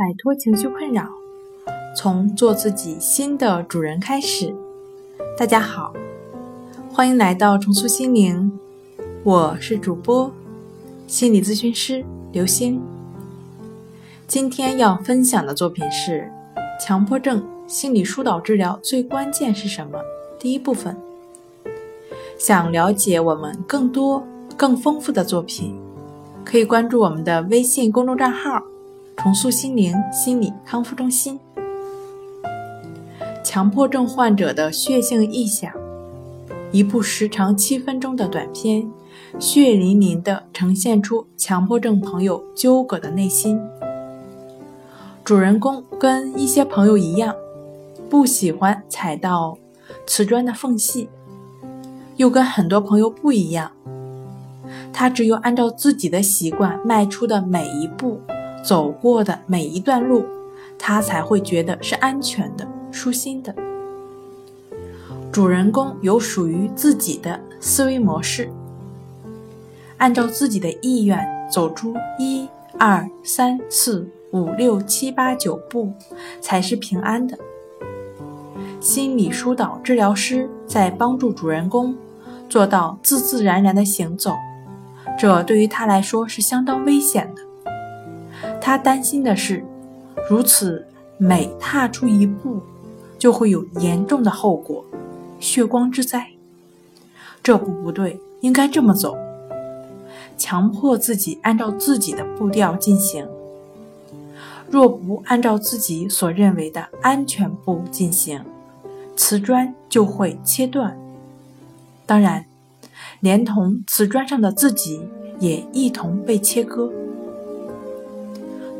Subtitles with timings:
[0.00, 1.10] 摆脱情绪困扰，
[1.94, 4.56] 从做自己新的主人开始。
[5.36, 5.92] 大家好，
[6.90, 8.50] 欢迎来到重塑心灵，
[9.22, 10.32] 我是主播
[11.06, 12.02] 心理咨询师
[12.32, 12.80] 刘星。
[14.26, 16.32] 今天要分享的作品是
[16.82, 19.98] 《强迫症心理疏导治疗最关键是什么》
[20.38, 20.96] 第一部分。
[22.38, 24.26] 想了解我们更多、
[24.56, 25.78] 更丰富的作品，
[26.42, 28.62] 可以关注我们的微信公众账号。
[29.22, 31.38] 重塑心灵心理康复中心。
[33.44, 35.70] 强迫症患者的血性臆想，
[36.72, 38.90] 一部时长七分钟的短片，
[39.38, 43.60] 血淋淋地呈现出强迫症朋友纠葛的内心。
[45.22, 47.34] 主人公跟一些朋友一样，
[48.08, 49.58] 不喜欢踩到
[50.06, 51.10] 瓷砖的缝隙，
[52.16, 53.72] 又跟很多朋友不一样，
[54.94, 58.18] 他只有按照自己的习惯迈出的每一步。
[58.62, 60.24] 走过的每一段路，
[60.78, 63.54] 他才会觉得是安全的、舒心的。
[65.32, 68.50] 主人公有属于自己的思维模式，
[69.98, 75.92] 按照自己的意愿走出一二三四五六七八九步，
[76.40, 77.38] 才是平安的。
[78.80, 81.94] 心理疏导治疗师在帮助主人公
[82.48, 84.34] 做到自自然然的行走，
[85.18, 87.42] 这对于他来说是相当危险的。
[88.70, 89.64] 他担心的是，
[90.28, 90.86] 如此
[91.18, 92.60] 每踏出一步，
[93.18, 94.84] 就会有严重的后果，
[95.40, 96.24] 血光之灾。
[97.42, 99.18] 这步不对，应该这么走。
[100.38, 103.26] 强迫自己按照自己的步调进行，
[104.68, 108.40] 若不按照自己所认为的安全步进行，
[109.16, 110.96] 瓷砖就会切断。
[112.06, 112.46] 当然，
[113.18, 115.00] 连同瓷砖上的自己
[115.40, 116.92] 也一同被切割。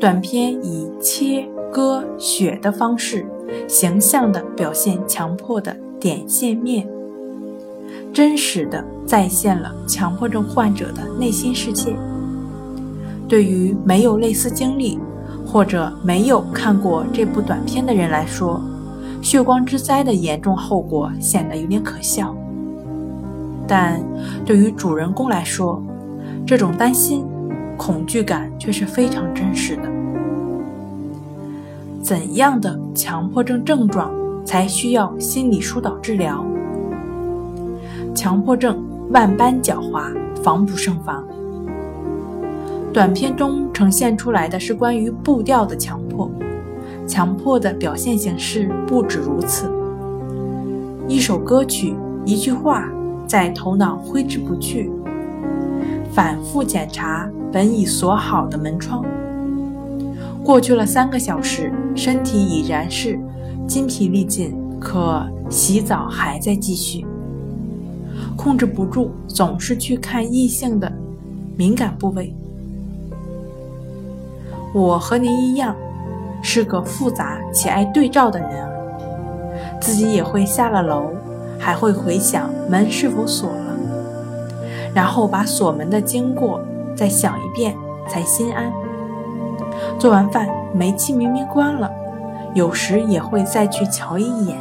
[0.00, 3.26] 短片以切割血的方式，
[3.68, 6.88] 形象地表现强迫的点线面，
[8.10, 11.94] 真实地再现了强迫症患者的内心世界。
[13.28, 14.98] 对于没有类似经历
[15.46, 18.58] 或者没有看过这部短片的人来说，
[19.20, 22.34] 血光之灾的严重后果显得有点可笑，
[23.68, 24.02] 但
[24.46, 25.82] 对于主人公来说，
[26.46, 27.22] 这种担心。
[27.76, 29.89] 恐惧感却是非常真实的。
[32.10, 34.10] 怎样的强迫症症状
[34.44, 36.44] 才需要心理疏导治疗？
[38.16, 40.12] 强迫症万般狡猾，
[40.42, 41.24] 防不胜防。
[42.92, 46.28] 短片中呈现出来的是关于步调的强迫，
[47.06, 49.70] 强迫的表现形式不止如此。
[51.06, 51.94] 一首歌曲，
[52.24, 52.88] 一句话，
[53.24, 54.90] 在头脑挥之不去。
[56.10, 59.04] 反复检查本已锁好的门窗，
[60.44, 63.18] 过去了三个小时，身体已然是
[63.68, 67.06] 筋疲力尽，可洗澡还在继续。
[68.36, 70.90] 控制不住，总是去看异性的
[71.56, 72.34] 敏感部位。
[74.72, 75.76] 我和您一样，
[76.42, 78.68] 是个复杂且爱对照的人，
[79.80, 81.10] 自己也会下了楼，
[81.58, 83.76] 还会回想门是否锁了。
[84.94, 86.60] 然后把锁门的经过
[86.96, 87.76] 再想一遍，
[88.08, 88.72] 才心安。
[89.98, 91.90] 做完饭，煤气明明关了，
[92.54, 94.56] 有时也会再去瞧一眼。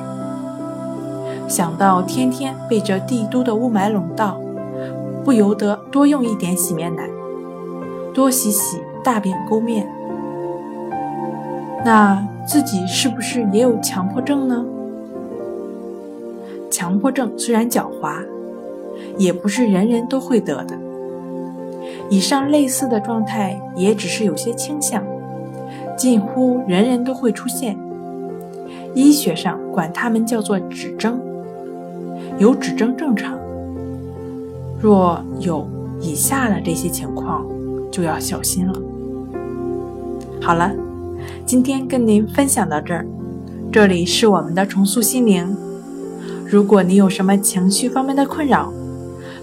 [1.48, 4.40] 想到天天被这帝都的雾霾笼罩，
[5.24, 7.10] 不由得多用一点洗面奶，
[8.14, 9.88] 多洗洗大便沟面。
[11.86, 14.66] 那自己是不是也有强迫症呢？
[16.70, 18.24] 强迫症虽然狡猾。
[19.18, 20.78] 也不是人人都会得的。
[22.10, 25.04] 以上类似的状态也只是有些倾向，
[25.96, 27.78] 近乎人人都会出现。
[28.96, 31.20] 医学上管它们叫做指征，
[32.40, 33.38] 有指征正常。
[34.82, 35.68] 若有
[36.02, 37.46] 以下的这些情况，
[37.92, 38.74] 就要小心了。
[40.42, 40.74] 好了，
[41.46, 43.06] 今天跟您分享到这儿，
[43.72, 45.56] 这里是我们的重塑心灵。
[46.48, 48.74] 如果你有什么情绪方面的困扰，